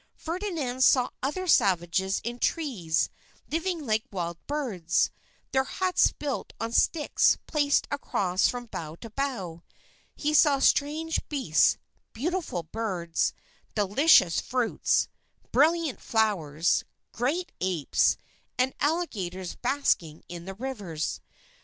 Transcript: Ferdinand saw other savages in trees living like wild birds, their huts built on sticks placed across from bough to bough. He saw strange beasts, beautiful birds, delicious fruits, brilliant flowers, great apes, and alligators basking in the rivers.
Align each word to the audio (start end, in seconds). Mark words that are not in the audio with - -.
Ferdinand 0.15 0.81
saw 0.83 1.11
other 1.21 1.45
savages 1.45 2.21
in 2.23 2.39
trees 2.39 3.11
living 3.51 3.85
like 3.85 4.03
wild 4.11 4.39
birds, 4.47 5.11
their 5.51 5.63
huts 5.65 6.11
built 6.11 6.53
on 6.59 6.71
sticks 6.71 7.37
placed 7.45 7.87
across 7.91 8.47
from 8.47 8.65
bough 8.65 8.95
to 8.95 9.11
bough. 9.11 9.61
He 10.15 10.33
saw 10.33 10.57
strange 10.57 11.19
beasts, 11.29 11.77
beautiful 12.13 12.63
birds, 12.63 13.35
delicious 13.75 14.39
fruits, 14.41 15.07
brilliant 15.51 16.01
flowers, 16.01 16.83
great 17.11 17.51
apes, 17.61 18.17
and 18.57 18.73
alligators 18.79 19.53
basking 19.53 20.23
in 20.27 20.45
the 20.45 20.55
rivers. 20.55 21.21